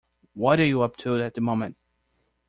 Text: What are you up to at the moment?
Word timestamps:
What 0.33 0.59
are 0.59 0.65
you 0.65 0.81
up 0.81 0.97
to 0.97 1.15
at 1.21 1.35
the 1.35 1.41
moment? 1.41 1.77